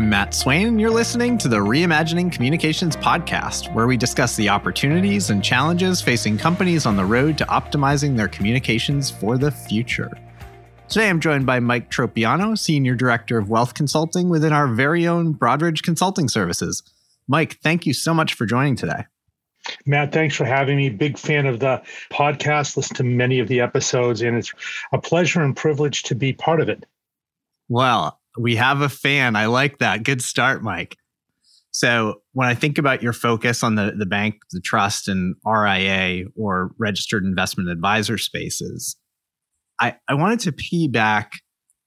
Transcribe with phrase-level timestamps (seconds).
[0.00, 4.48] I'm Matt Swain, and you're listening to the Reimagining Communications podcast, where we discuss the
[4.48, 10.10] opportunities and challenges facing companies on the road to optimizing their communications for the future.
[10.88, 15.34] Today, I'm joined by Mike Tropiano, Senior Director of Wealth Consulting within our very own
[15.34, 16.82] Broadridge Consulting Services.
[17.28, 19.04] Mike, thank you so much for joining today.
[19.84, 20.88] Matt, thanks for having me.
[20.88, 24.54] Big fan of the podcast, listen to many of the episodes, and it's
[24.92, 26.86] a pleasure and privilege to be part of it.
[27.68, 29.36] Well, we have a fan.
[29.36, 30.02] I like that.
[30.02, 30.96] Good start, Mike.
[31.72, 36.24] So when I think about your focus on the, the bank, the trust, and RIA
[36.36, 38.96] or registered investment advisor spaces,
[39.80, 41.28] I, I wanted to piggyback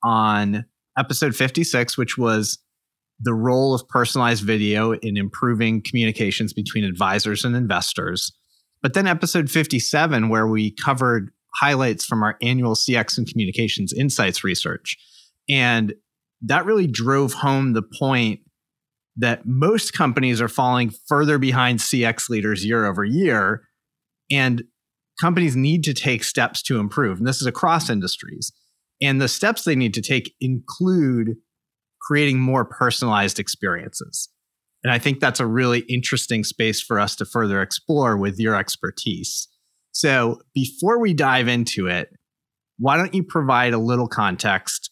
[0.03, 0.66] on
[0.97, 2.59] episode 56, which was
[3.20, 8.31] the role of personalized video in improving communications between advisors and investors.
[8.81, 14.44] But then episode 57, where we covered highlights from our annual CX and Communications Insights
[14.44, 14.97] research.
[15.47, 15.94] And
[16.44, 18.41] that really drove home the point
[19.16, 23.63] that most companies are falling further behind CX leaders year over year.
[24.31, 24.64] And
[25.21, 27.19] companies need to take steps to improve.
[27.19, 28.52] And this is across industries.
[29.02, 31.36] And the steps they need to take include
[32.02, 34.30] creating more personalized experiences.
[34.83, 38.55] And I think that's a really interesting space for us to further explore with your
[38.55, 39.47] expertise.
[39.91, 42.09] So before we dive into it,
[42.80, 44.89] why don't you provide a little context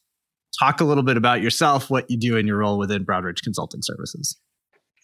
[0.60, 3.82] talk a little bit about yourself, what you do in your role within Broadridge Consulting
[3.82, 4.38] Services.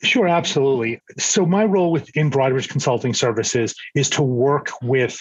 [0.03, 1.01] Sure, absolutely.
[1.17, 5.19] So, my role within Broadridge Consulting Services is to work with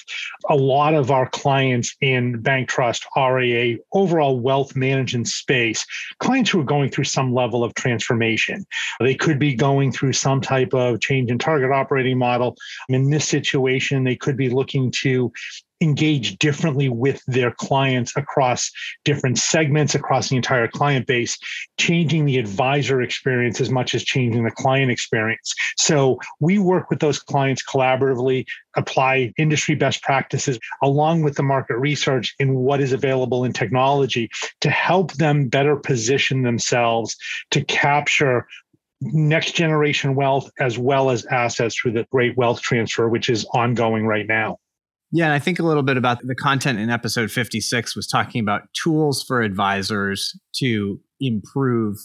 [0.51, 5.87] a lot of our clients in bank trust, RIA, overall wealth management space,
[6.21, 8.67] clients who are going through some level of transformation.
[9.01, 12.55] They could be going through some type of change in target operating model.
[12.91, 15.33] In this situation, they could be looking to
[15.81, 18.71] engage differently with their clients across
[19.05, 21.39] different segments, across the entire client base,
[21.79, 25.55] changing the advisor experience as much as changing the client experience.
[25.77, 31.77] So we work with those clients collaboratively, apply industry best practices along with the market
[31.77, 37.17] research in what is available in technology to help them better position themselves
[37.51, 38.47] to capture
[39.01, 44.07] next generation wealth as well as assets through the great wealth transfer, which is ongoing
[44.07, 44.59] right now.
[45.13, 48.41] Yeah, and I think a little bit about the content in episode 56 was talking
[48.41, 51.97] about tools for advisors to improve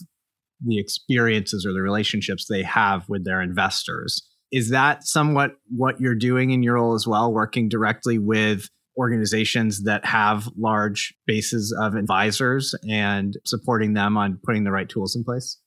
[0.64, 4.22] the experiences or the relationships they have with their investors.
[4.52, 9.82] Is that somewhat what you're doing in your role as well, working directly with organizations
[9.84, 15.24] that have large bases of advisors and supporting them on putting the right tools in
[15.24, 15.58] place?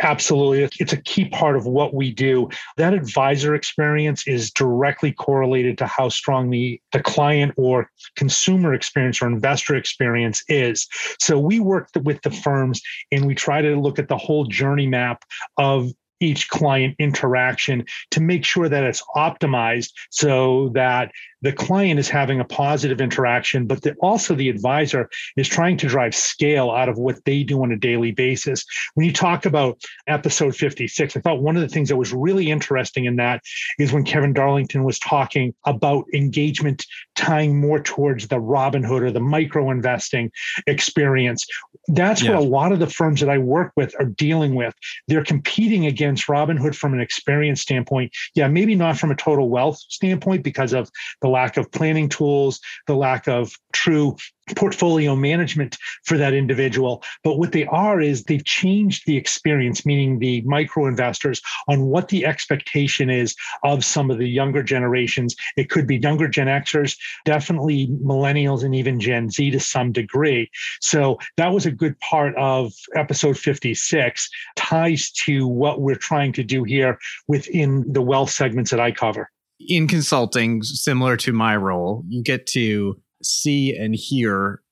[0.00, 0.68] Absolutely.
[0.80, 2.48] It's a key part of what we do.
[2.76, 9.22] That advisor experience is directly correlated to how strong the, the client or consumer experience
[9.22, 10.88] or investor experience is.
[11.20, 12.82] So we work with the firms
[13.12, 15.24] and we try to look at the whole journey map
[15.56, 22.08] of each client interaction to make sure that it's optimized so that the client is
[22.08, 26.88] having a positive interaction, but that also the advisor is trying to drive scale out
[26.88, 28.64] of what they do on a daily basis.
[28.94, 32.50] When you talk about episode 56, I thought one of the things that was really
[32.50, 33.42] interesting in that
[33.78, 39.20] is when Kevin Darlington was talking about engagement tying more towards the Robinhood or the
[39.20, 40.30] micro investing
[40.66, 41.46] experience.
[41.88, 42.30] That's yeah.
[42.30, 44.74] what a lot of the firms that I work with are dealing with.
[45.08, 48.12] They're competing against Robinhood from an experience standpoint.
[48.34, 52.60] Yeah, maybe not from a total wealth standpoint because of the lack of planning tools,
[52.86, 54.16] the lack of true
[54.54, 57.02] portfolio management for that individual.
[57.24, 62.08] But what they are is they've changed the experience, meaning the micro investors, on what
[62.08, 65.34] the expectation is of some of the younger generations.
[65.56, 70.50] It could be younger Gen Xers, definitely millennials, and even Gen Z to some degree.
[70.80, 76.44] So that was a good part of episode 56, ties to what we're trying to
[76.44, 79.30] do here within the wealth segments that I cover
[79.60, 84.62] in consulting, similar to my role, you get to see and hear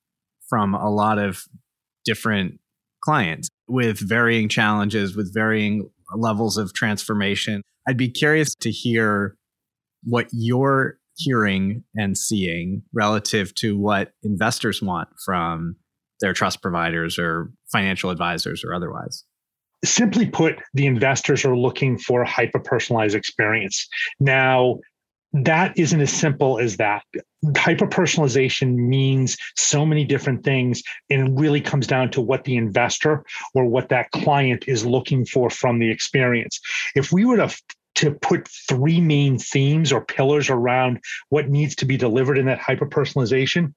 [0.49, 1.43] from a lot of
[2.05, 2.59] different
[3.03, 7.61] clients with varying challenges, with varying levels of transformation.
[7.87, 9.37] I'd be curious to hear
[10.03, 15.77] what you're hearing and seeing relative to what investors want from
[16.19, 19.23] their trust providers or financial advisors or otherwise
[19.83, 23.87] simply put, the investors are looking for a hyper personalized experience.
[24.19, 24.79] Now,
[25.43, 27.03] that isn't as simple as that.
[27.57, 32.55] Hyper personalization means so many different things, and it really comes down to what the
[32.55, 33.23] investor
[33.53, 36.59] or what that client is looking for from the experience.
[36.95, 37.53] If we were to
[37.95, 40.99] to put three main themes or pillars around
[41.29, 43.73] what needs to be delivered in that hyper personalization,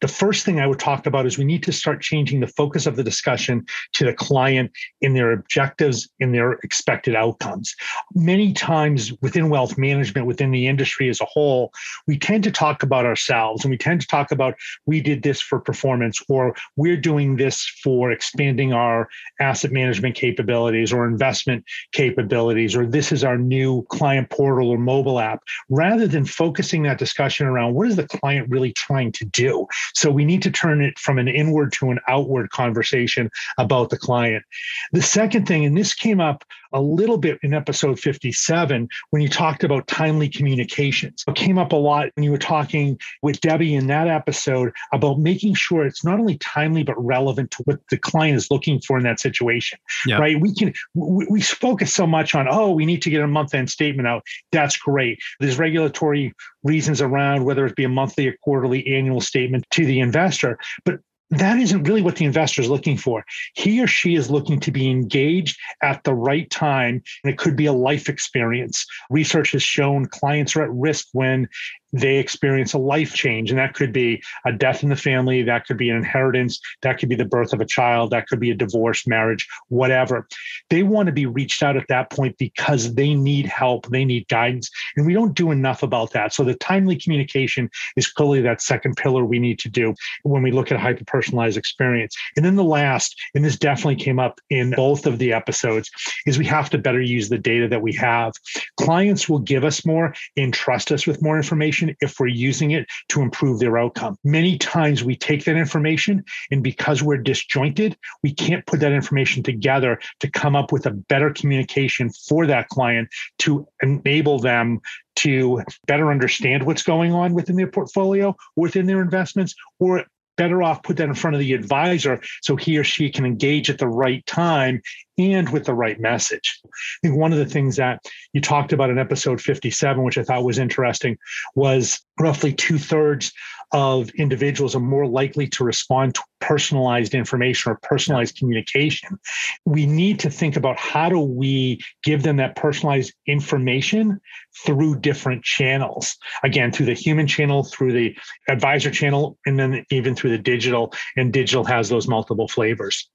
[0.00, 2.86] The first thing I would talk about is we need to start changing the focus
[2.86, 3.64] of the discussion
[3.94, 4.70] to the client
[5.00, 7.74] in their objectives, in their expected outcomes.
[8.14, 11.72] Many times within wealth management, within the industry as a whole,
[12.06, 14.54] we tend to talk about ourselves and we tend to talk about
[14.86, 19.08] we did this for performance or we're doing this for expanding our
[19.40, 25.18] asset management capabilities or investment capabilities or this is our new client portal or mobile
[25.18, 29.51] app rather than focusing that discussion around what is the client really trying to do
[29.94, 33.98] so we need to turn it from an inward to an outward conversation about the
[33.98, 34.44] client.
[34.92, 39.28] The second thing, and this came up a little bit in episode 57 when you
[39.28, 41.24] talked about timely communications.
[41.26, 45.18] It came up a lot when you were talking with Debbie in that episode about
[45.18, 48.96] making sure it's not only timely but relevant to what the client is looking for
[48.96, 49.78] in that situation.
[50.06, 50.20] Yep.
[50.20, 50.40] Right?
[50.40, 53.54] We can we, we focus so much on oh we need to get a month
[53.54, 54.22] end statement out.
[54.50, 55.18] That's great.
[55.40, 56.32] There's regulatory
[56.62, 61.00] reasons around whether it be a monthly or quarterly annual statement to the investor, but
[61.32, 63.24] that isn't really what the investor is looking for.
[63.54, 67.56] He or she is looking to be engaged at the right time, and it could
[67.56, 68.84] be a life experience.
[69.08, 71.48] Research has shown clients are at risk when
[71.92, 73.50] they experience a life change.
[73.50, 76.98] And that could be a death in the family, that could be an inheritance, that
[76.98, 80.26] could be the birth of a child, that could be a divorce, marriage, whatever.
[80.70, 84.28] They want to be reached out at that point because they need help, they need
[84.28, 84.70] guidance.
[84.96, 86.32] And we don't do enough about that.
[86.32, 90.50] So the timely communication is clearly that second pillar we need to do when we
[90.50, 92.16] look at a hyper personalized experience.
[92.36, 95.90] And then the last, and this definitely came up in both of the episodes,
[96.26, 98.32] is we have to better use the data that we have.
[98.78, 102.72] Clients will give us more and trust us with more information information if we're using
[102.72, 104.16] it to improve their outcome.
[104.24, 109.42] Many times we take that information, and because we're disjointed, we can't put that information
[109.42, 113.08] together to come up with a better communication for that client
[113.40, 114.80] to enable them
[115.14, 120.04] to better understand what's going on within their portfolio, within their investments, or
[120.38, 123.68] better off put that in front of the advisor so he or she can engage
[123.68, 124.80] at the right time
[125.30, 126.60] and with the right message.
[126.64, 126.68] I
[127.02, 130.44] think one of the things that you talked about in episode 57, which I thought
[130.44, 131.16] was interesting,
[131.54, 133.32] was roughly two thirds
[133.72, 139.18] of individuals are more likely to respond to personalized information or personalized communication.
[139.64, 144.20] We need to think about how do we give them that personalized information
[144.64, 146.16] through different channels.
[146.42, 148.16] Again, through the human channel, through the
[148.48, 150.92] advisor channel, and then even through the digital.
[151.16, 153.08] And digital has those multiple flavors.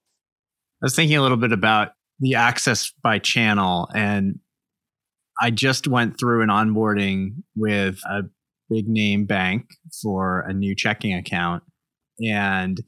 [0.82, 1.90] I was thinking a little bit about
[2.20, 4.40] the access by channel and
[5.40, 8.24] I just went through an onboarding with a
[8.70, 9.66] big name bank
[10.02, 11.64] for a new checking account.
[12.20, 12.82] And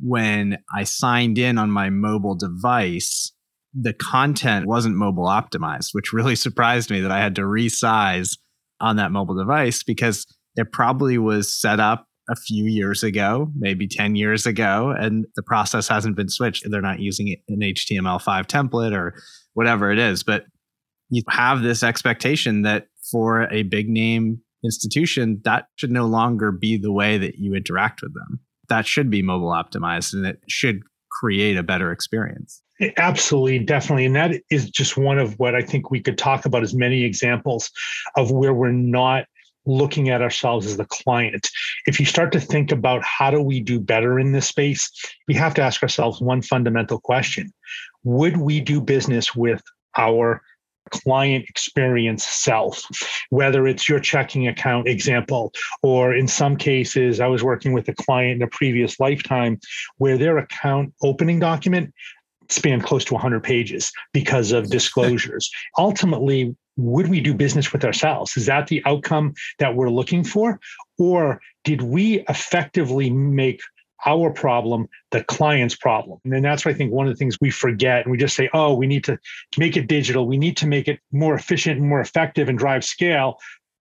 [0.00, 3.32] when I signed in on my mobile device,
[3.74, 8.38] the content wasn't mobile optimized, which really surprised me that I had to resize
[8.80, 10.24] on that mobile device because
[10.54, 15.42] it probably was set up a few years ago, maybe 10 years ago, and the
[15.42, 16.68] process hasn't been switched.
[16.70, 19.14] They're not using an HTML5 template or
[19.54, 20.22] whatever it is.
[20.22, 20.44] But
[21.10, 26.76] you have this expectation that for a big name institution, that should no longer be
[26.76, 28.40] the way that you interact with them.
[28.68, 30.80] That should be mobile optimized and it should
[31.10, 32.62] create a better experience.
[32.96, 34.04] Absolutely, definitely.
[34.04, 37.02] And that is just one of what I think we could talk about as many
[37.02, 37.70] examples
[38.16, 39.24] of where we're not
[39.68, 41.48] looking at ourselves as the client.
[41.86, 44.90] If you start to think about how do we do better in this space,
[45.28, 47.52] we have to ask ourselves one fundamental question.
[48.04, 49.62] Would we do business with
[49.96, 50.42] our
[50.90, 52.82] client experience self,
[53.30, 57.94] whether it's your checking account example, or in some cases, I was working with a
[57.94, 59.60] client in a previous lifetime
[59.98, 61.92] where their account opening document
[62.48, 65.50] spanned close to 100 pages because of disclosures.
[65.76, 68.36] Ultimately, would we do business with ourselves?
[68.36, 70.58] Is that the outcome that we're looking for?
[70.98, 73.60] Or did we effectively make
[74.06, 76.20] our problem the client's problem.
[76.24, 78.04] And then that's what I think one of the things we forget.
[78.04, 79.18] And we just say, oh, we need to
[79.56, 80.26] make it digital.
[80.26, 83.38] We need to make it more efficient and more effective and drive scale.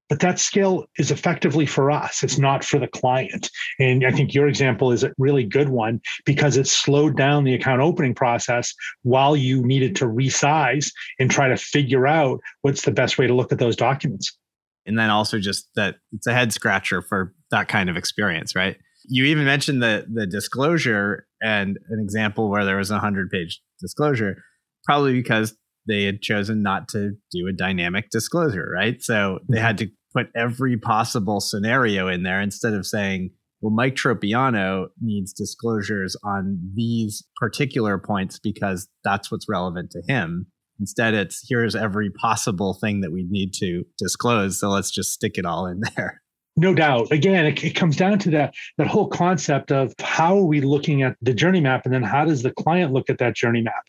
[0.09, 2.23] But that scale is effectively for us.
[2.23, 3.49] It's not for the client.
[3.79, 7.53] And I think your example is a really good one because it slowed down the
[7.53, 8.73] account opening process
[9.03, 13.33] while you needed to resize and try to figure out what's the best way to
[13.33, 14.37] look at those documents.
[14.85, 18.77] And then also just that it's a head scratcher for that kind of experience, right?
[19.07, 23.61] you even mentioned the the disclosure and an example where there was a hundred page
[23.79, 24.43] disclosure,
[24.85, 25.55] probably because
[25.87, 29.01] they had chosen not to do a dynamic disclosure, right?
[29.01, 33.95] So they had to put every possible scenario in there instead of saying, well, Mike
[33.95, 40.47] Tropiano needs disclosures on these particular points because that's what's relevant to him.
[40.79, 44.59] Instead, it's here's every possible thing that we need to disclose.
[44.59, 46.21] So let's just stick it all in there.
[46.55, 47.11] No doubt.
[47.11, 51.03] Again, it, it, comes down to that that whole concept of how are we looking
[51.03, 53.83] at the journey map, and then how does the client look at that journey map?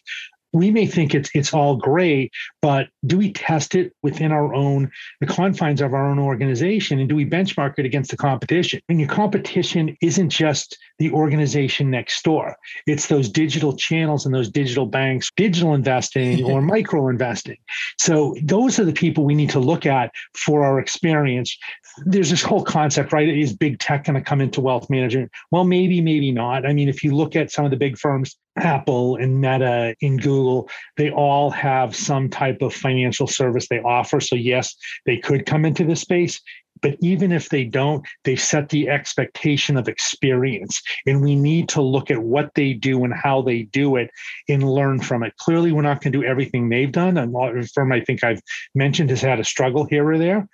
[0.59, 4.91] We may think it's it's all great, but do we test it within our own
[5.21, 8.81] the confines of our own organization and do we benchmark it against the competition?
[8.89, 12.57] And your competition isn't just the organization next door.
[12.87, 17.59] It's those digital channels and those digital banks, digital investing or micro investing.
[17.99, 21.57] So those are the people we need to look at for our experience.
[22.05, 23.29] There's this whole concept, right?
[23.29, 25.31] Is big tech going to come into wealth management?
[25.51, 26.67] Well, maybe, maybe not.
[26.67, 30.21] I mean, if you look at some of the big firms Apple and Meta and
[30.21, 34.21] Google, they all have some type of financial service they offer.
[34.21, 34.75] So, yes,
[35.07, 36.41] they could come into this space.
[36.81, 40.81] But even if they don't, they set the expectation of experience.
[41.07, 44.11] And we need to look at what they do and how they do it
[44.49, 45.37] and learn from it.
[45.39, 47.17] Clearly, we're not going to do everything they've done.
[47.17, 48.41] And a firm I think I've
[48.77, 50.49] mentioned has had a struggle here or there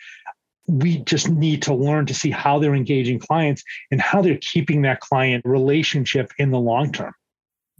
[0.67, 4.83] we just need to learn to see how they're engaging clients and how they're keeping
[4.83, 7.13] that client relationship in the long term.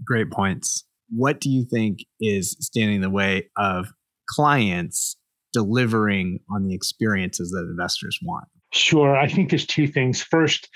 [0.05, 0.85] Great points.
[1.11, 3.87] What do you think is standing in the way of
[4.29, 5.17] clients
[5.53, 8.47] delivering on the experiences that investors want?
[8.73, 9.17] Sure.
[9.17, 10.23] I think there's two things.
[10.23, 10.69] First,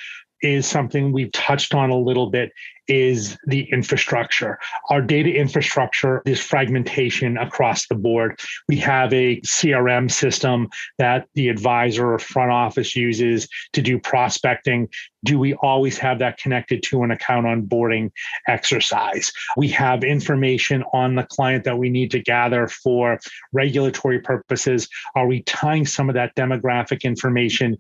[0.43, 2.51] is something we've touched on a little bit
[2.88, 4.59] is the infrastructure.
[4.90, 8.40] Our data infrastructure is fragmentation across the board.
[8.66, 10.68] We have a CRM system
[10.99, 14.88] that the advisor or front office uses to do prospecting.
[15.25, 18.11] Do we always have that connected to an account onboarding
[18.47, 19.33] exercise?
[19.57, 23.18] We have information on the client that we need to gather for
[23.52, 24.88] regulatory purposes.
[25.14, 27.76] Are we tying some of that demographic information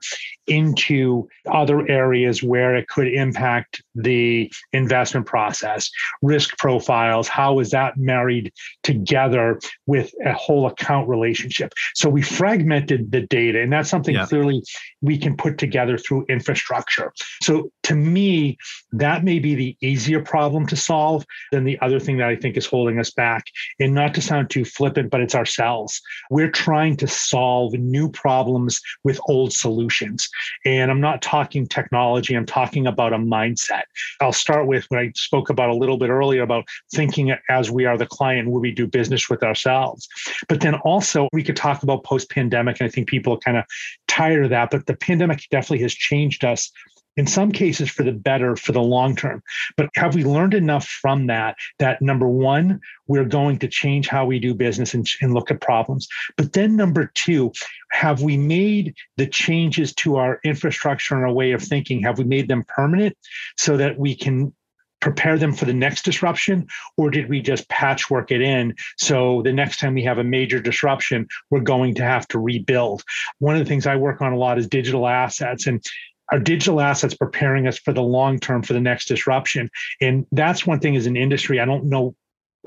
[0.46, 5.90] into other areas where it could impact the investment process,
[6.22, 8.52] risk profiles, how is that married
[8.82, 11.72] together with a whole account relationship?
[11.94, 14.26] So we fragmented the data, and that's something yeah.
[14.26, 14.62] clearly
[15.00, 17.12] we can put together through infrastructure.
[17.42, 18.58] So to me,
[18.92, 22.58] that may be the easier problem to solve than the other thing that I think
[22.58, 23.46] is holding us back.
[23.80, 26.02] And not to sound too flippant, but it's ourselves.
[26.30, 30.28] We're trying to solve new problems with old solutions.
[30.66, 33.84] And I'm not talking technology, I'm talking about a mindset.
[34.20, 37.86] I'll start with what I spoke about a little bit earlier about thinking as we
[37.86, 40.06] are the client where we do business with ourselves.
[40.46, 42.80] But then also, we could talk about post pandemic.
[42.80, 43.64] And I think people are kind of
[44.08, 44.70] tired of that.
[44.70, 46.70] But the pandemic definitely has changed us
[47.18, 49.42] in some cases for the better for the long term.
[49.76, 54.24] But have we learned enough from that that number one, we're going to change how
[54.24, 56.06] we do business and, and look at problems?
[56.36, 57.52] But then number two,
[57.90, 62.02] have we made the changes to our infrastructure and our way of thinking?
[62.04, 63.16] Have we made them permanent
[63.56, 64.54] so that we can
[65.00, 69.52] prepare them for the next disruption or did we just patchwork it in so the
[69.52, 73.04] next time we have a major disruption we're going to have to rebuild
[73.38, 75.84] one of the things i work on a lot is digital assets and
[76.30, 79.70] our digital assets preparing us for the long term for the next disruption.
[80.00, 82.14] And that's one thing as an industry i don't know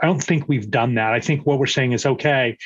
[0.01, 1.13] i don't think we've done that.
[1.13, 2.57] I think what we're saying is okay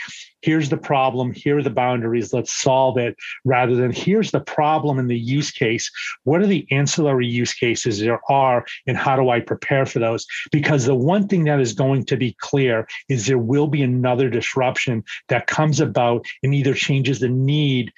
[0.41, 4.99] here's the problem here are the boundaries let's solve it rather than here's the problem
[4.99, 5.89] and the use case.
[6.23, 10.25] What are the ancillary use cases there are and how do i prepare for those?
[10.51, 14.29] Because the one thing that is going to be clear is there will be another
[14.29, 17.91] disruption that comes about and either changes the need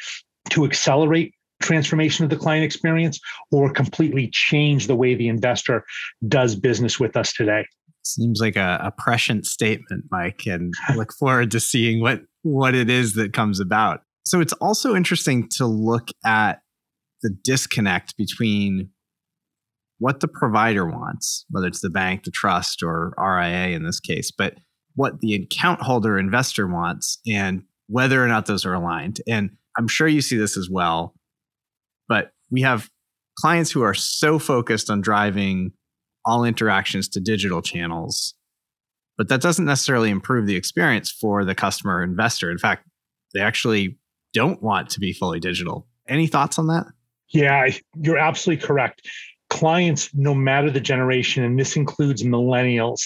[0.52, 3.20] to accelerate transformation of the client experience
[3.52, 5.84] or completely change the way the investor
[6.28, 7.66] does business with us today.
[8.04, 12.76] Seems like a, a prescient statement, Mike, and I look forward to seeing what what
[12.76, 14.02] it is that comes about.
[14.26, 16.62] So it's also interesting to look at
[17.22, 18.90] the disconnect between
[20.00, 24.32] what the provider wants, whether it's the bank, the trust, or RIA in this case,
[24.32, 24.56] but
[24.96, 29.22] what the account holder investor wants and whether or not those are aligned.
[29.28, 31.17] And I'm sure you see this as well
[32.08, 32.90] but we have
[33.40, 35.72] clients who are so focused on driving
[36.26, 38.34] all interactions to digital channels,
[39.18, 42.52] but that doesn't necessarily improve the experience for the customer investor.
[42.52, 42.88] In fact,
[43.34, 43.98] they actually
[44.34, 45.88] don't want to be fully digital.
[46.08, 46.86] Any thoughts on that?
[47.30, 47.68] Yeah,
[48.02, 49.08] you're absolutely correct.
[49.50, 53.04] Clients, no matter the generation, and this includes millennials,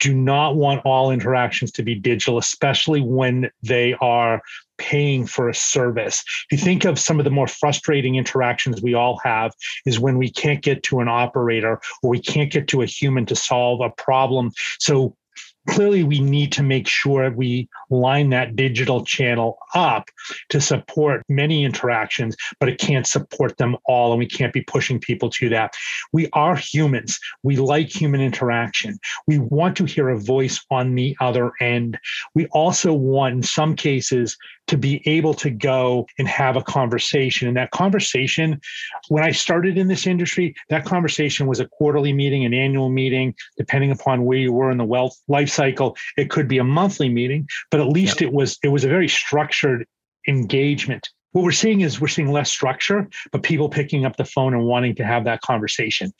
[0.00, 4.40] do not want all interactions to be digital, especially when they are
[4.78, 6.24] paying for a service.
[6.50, 9.52] If you think of some of the more frustrating interactions we all have,
[9.86, 13.26] is when we can't get to an operator or we can't get to a human
[13.26, 14.50] to solve a problem.
[14.78, 15.16] So
[15.68, 20.08] clearly we need to make sure we line that digital channel up
[20.48, 24.98] to support many interactions but it can't support them all and we can't be pushing
[24.98, 25.74] people to that
[26.12, 31.16] we are humans we like human interaction we want to hear a voice on the
[31.20, 31.98] other end
[32.34, 34.36] we also want in some cases
[34.68, 37.48] to be able to go and have a conversation.
[37.48, 38.60] And that conversation,
[39.08, 43.34] when I started in this industry, that conversation was a quarterly meeting, an annual meeting,
[43.56, 45.96] depending upon where you were in the wealth life cycle.
[46.16, 48.28] It could be a monthly meeting, but at least yep.
[48.28, 49.86] it was it was a very structured
[50.26, 51.08] engagement.
[51.32, 54.64] What we're seeing is we're seeing less structure, but people picking up the phone and
[54.64, 56.12] wanting to have that conversation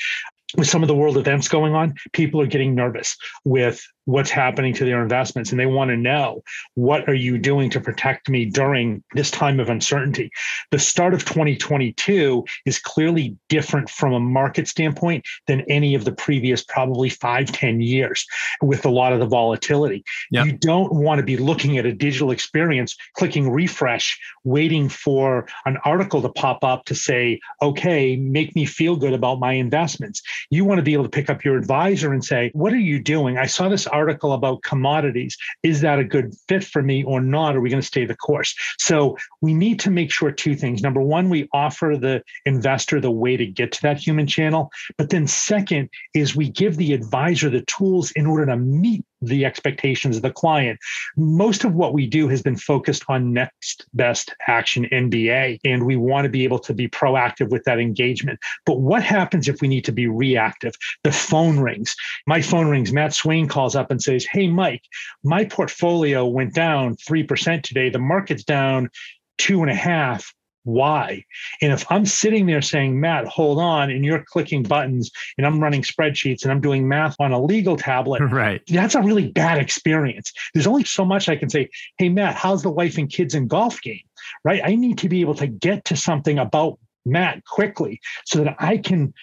[0.56, 4.72] with some of the world events going on, people are getting nervous with what's happening
[4.72, 6.42] to their investments and they want to know
[6.76, 10.30] what are you doing to protect me during this time of uncertainty?
[10.70, 16.12] The start of 2022 is clearly different from a market standpoint than any of the
[16.12, 18.26] previous probably five ten years
[18.62, 20.02] with a lot of the volatility.
[20.30, 20.46] Yep.
[20.46, 25.76] you don't want to be looking at a digital experience clicking refresh waiting for an
[25.84, 30.22] article to pop up to say okay make me feel good about my investments.
[30.48, 32.98] You want to be able to pick up your advisor and say what are you
[32.98, 33.36] doing?
[33.36, 35.36] I saw this article about commodities.
[35.62, 37.56] Is that a good fit for me or not?
[37.56, 38.54] Are we going to stay the course?
[38.78, 40.82] So we need to make sure two things.
[40.82, 44.70] Number one, we offer the investor the way to get to that human channel.
[44.96, 49.44] But then second is we give the advisor the tools in order to meet the
[49.44, 50.78] expectations of the client.
[51.16, 55.96] Most of what we do has been focused on next best action NBA, and we
[55.96, 58.38] want to be able to be proactive with that engagement.
[58.64, 60.74] But what happens if we need to be reactive?
[61.04, 61.94] The phone rings.
[62.26, 62.92] My phone rings.
[62.92, 64.82] Matt Swain calls up and says, Hey, Mike,
[65.24, 67.90] my portfolio went down 3% today.
[67.90, 68.90] The market's down
[69.38, 70.34] two and a half
[70.64, 71.24] why?
[71.62, 75.60] And if I'm sitting there saying, Matt, hold on, and you're clicking buttons and I'm
[75.60, 78.62] running spreadsheets and I'm doing math on a legal tablet, right?
[78.68, 80.32] That's a really bad experience.
[80.52, 83.48] There's only so much I can say, hey, Matt, how's the wife and kids and
[83.48, 84.00] golf game?
[84.44, 84.60] Right?
[84.64, 88.78] I need to be able to get to something about Matt quickly so that I
[88.78, 89.14] can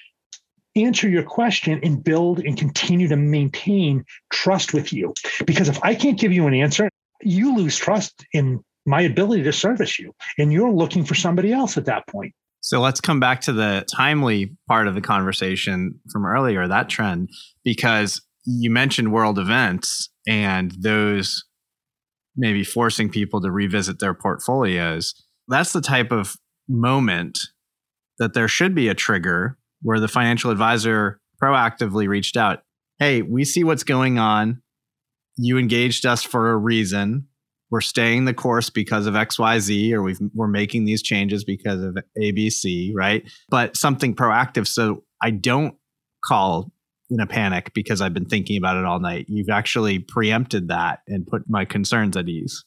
[0.75, 5.13] answer your question and build and continue to maintain trust with you.
[5.45, 6.89] Because if I can't give you an answer,
[7.21, 10.13] you lose trust in my ability to service you.
[10.37, 12.33] And you're looking for somebody else at that point.
[12.61, 17.29] So let's come back to the timely part of the conversation from earlier, that trend,
[17.63, 21.43] because you mentioned world events and those
[22.35, 25.13] maybe forcing people to revisit their portfolios.
[25.47, 26.35] That's the type of
[26.67, 27.39] moment
[28.17, 32.63] that there should be a trigger where the financial advisor proactively reached out.
[32.97, 34.61] Hey, we see what's going on.
[35.37, 37.27] You engaged us for a reason
[37.71, 41.97] we're staying the course because of XYZ or we've, we're making these changes because of
[42.17, 43.29] ABC, right?
[43.49, 44.67] But something proactive.
[44.67, 45.75] So I don't
[46.23, 46.71] call
[47.09, 49.25] in a panic because I've been thinking about it all night.
[49.27, 52.63] You've actually preempted that and put my concerns at ease.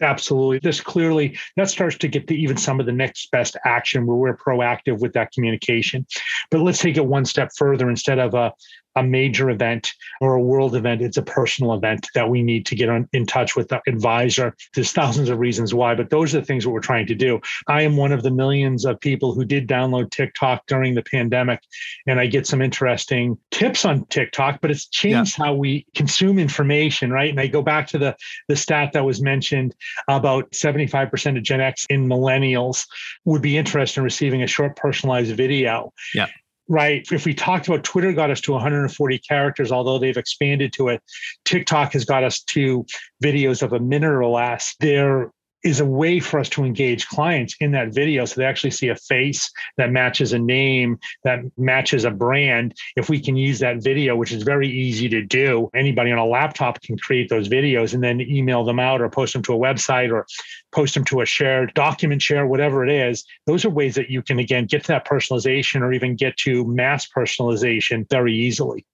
[0.00, 0.58] Absolutely.
[0.60, 4.16] This clearly that starts to get to even some of the next best action where
[4.16, 6.06] we're proactive with that communication.
[6.50, 7.90] But let's take it one step further.
[7.90, 8.52] Instead of a
[9.00, 11.00] a major event or a world event.
[11.00, 14.54] It's a personal event that we need to get on, in touch with the advisor.
[14.74, 17.40] There's thousands of reasons why, but those are the things that we're trying to do.
[17.66, 21.62] I am one of the millions of people who did download TikTok during the pandemic,
[22.06, 25.46] and I get some interesting tips on TikTok, but it's changed yeah.
[25.46, 27.30] how we consume information, right?
[27.30, 28.14] And I go back to the,
[28.48, 29.74] the stat that was mentioned
[30.08, 32.84] about 75% of Gen X in millennials
[33.24, 35.94] would be interested in receiving a short personalized video.
[36.14, 36.26] Yeah
[36.70, 37.04] right?
[37.10, 41.02] If we talked about Twitter got us to 140 characters, although they've expanded to it,
[41.44, 42.86] TikTok has got us to
[43.22, 44.76] videos of a minute or less.
[44.78, 48.70] There is a way for us to engage clients in that video so they actually
[48.70, 52.74] see a face that matches a name that matches a brand.
[52.96, 56.26] If we can use that video which is very easy to do anybody on a
[56.26, 59.58] laptop can create those videos and then email them out or post them to a
[59.58, 60.26] website or
[60.72, 63.24] post them to a shared document share whatever it is.
[63.46, 66.64] Those are ways that you can again get to that personalization or even get to
[66.66, 68.86] mass personalization very easily.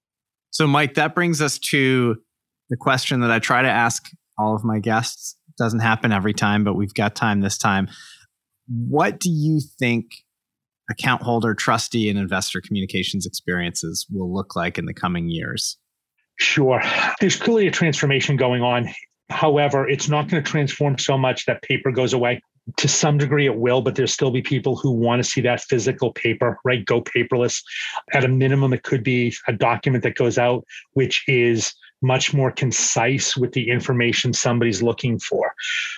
[0.51, 2.17] So mike that brings us to
[2.69, 6.65] the question that i try to ask all of my guests doesn't happen every time,
[6.65, 7.89] but we've got time this time.
[8.69, 10.07] What do you think
[10.91, 15.77] account holder, trustee, and investor communications experiences will look like in the coming years?
[16.39, 16.83] Sure.
[17.21, 18.89] There's clearly a transformation going on.
[19.31, 22.41] However, it's not going to transform so much that paper goes away.
[22.79, 25.63] To some degree, it will, but there'll still be people who want to see that
[25.63, 26.85] physical paper, right?
[26.85, 27.61] Go paperless.
[28.13, 31.73] At a minimum, it could be a document that goes out, which is
[32.07, 35.55] much more concise with the information somebody's looking for.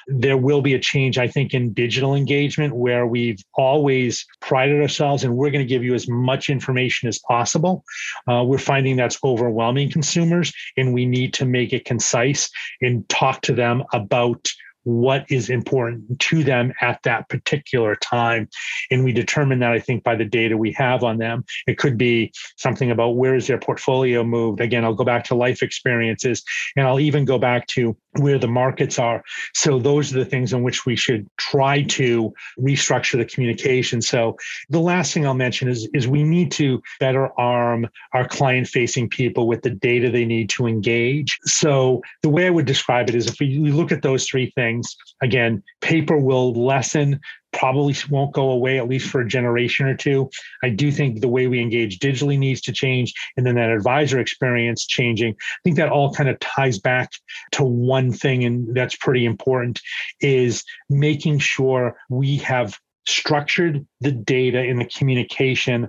[0.07, 5.25] There will be a change, I think, in digital engagement where we've always prided ourselves
[5.25, 7.85] and we're going to give you as much information as possible.
[8.27, 13.42] Uh, we're finding that's overwhelming consumers, and we need to make it concise and talk
[13.42, 14.49] to them about
[14.88, 18.48] what is important to them at that particular time.
[18.90, 21.44] And we determine that, I think, by the data we have on them.
[21.66, 24.62] It could be something about where is their portfolio moved.
[24.62, 26.42] Again, I'll go back to life experiences
[26.74, 29.22] and I'll even go back to where the markets are.
[29.53, 34.01] So those are the things in which we should try to restructure the communication.
[34.01, 34.37] So
[34.70, 39.11] the last thing I'll mention is, is we need to better arm our client facing
[39.11, 41.38] people with the data they need to engage.
[41.44, 44.97] So the way I would describe it is if we look at those three things,
[45.23, 47.21] again, paper will lessen
[47.53, 50.29] probably won't go away at least for a generation or two.
[50.62, 54.21] I do think the way we engage digitally needs to change, and then that advisor
[54.21, 55.33] experience changing.
[55.33, 57.11] I think that all kind of ties back
[57.53, 59.81] to one thing, and that's pretty important:
[60.21, 65.88] is making sure we have structured the data in the communication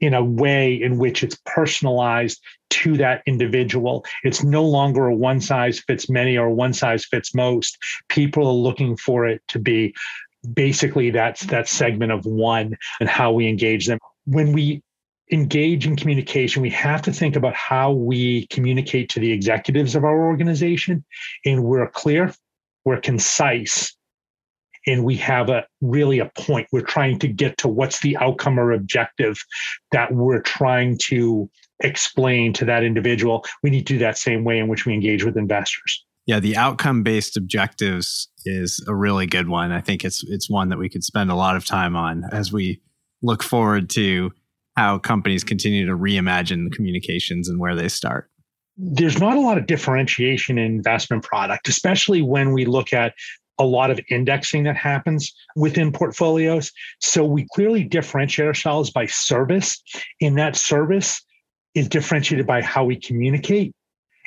[0.00, 4.04] in a way in which it's personalized to that individual.
[4.24, 7.78] It's no longer a one size fits many or one size fits most.
[8.08, 9.94] People are looking for it to be
[10.54, 13.98] basically that's that segment of one and how we engage them.
[14.26, 14.82] When we
[15.32, 20.04] engage in communication, we have to think about how we communicate to the executives of
[20.04, 21.04] our organization.
[21.44, 22.32] And we're clear,
[22.84, 23.95] we're concise,
[24.86, 26.68] and we have a really a point.
[26.72, 29.38] We're trying to get to what's the outcome or objective
[29.92, 33.44] that we're trying to explain to that individual.
[33.62, 36.04] We need to do that same way in which we engage with investors.
[36.26, 39.70] Yeah, the outcome based objectives is a really good one.
[39.70, 42.52] I think it's it's one that we could spend a lot of time on as
[42.52, 42.80] we
[43.22, 44.32] look forward to
[44.76, 48.28] how companies continue to reimagine communications and where they start.
[48.76, 53.14] There's not a lot of differentiation in investment product, especially when we look at
[53.58, 56.72] a lot of indexing that happens within portfolios.
[57.00, 59.82] So we clearly differentiate ourselves by service,
[60.20, 61.22] and that service
[61.74, 63.74] is differentiated by how we communicate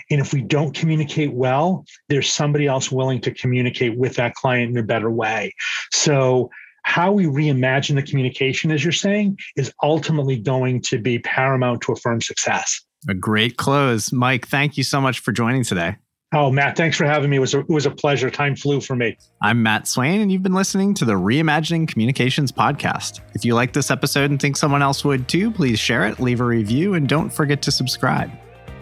[0.09, 4.71] and if we don't communicate well, there's somebody else willing to communicate with that client
[4.71, 5.53] in a better way.
[5.91, 6.49] So,
[6.83, 11.91] how we reimagine the communication, as you're saying, is ultimately going to be paramount to
[11.91, 12.81] a firm's success.
[13.07, 14.11] A great close.
[14.11, 15.97] Mike, thank you so much for joining today.
[16.31, 17.37] Oh, Matt, thanks for having me.
[17.37, 18.29] It was a, it was a pleasure.
[18.29, 19.17] Time flew for me.
[19.41, 23.21] I'm Matt Swain, and you've been listening to the Reimagining Communications podcast.
[23.33, 26.39] If you like this episode and think someone else would too, please share it, leave
[26.39, 28.29] a review, and don't forget to subscribe.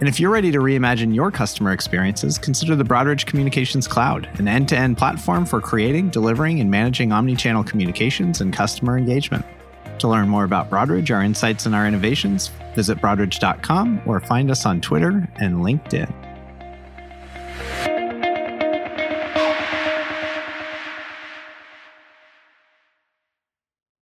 [0.02, 4.50] And if you're ready to reimagine your customer experiences, consider the Broadridge Communications Cloud, an
[4.50, 9.46] end to end platform for creating, delivering, and managing omni-channel communications and customer engagement.
[10.00, 14.66] To learn more about Broadridge, our insights, and our innovations, visit broadridge.com or find us
[14.66, 16.27] on Twitter and LinkedIn.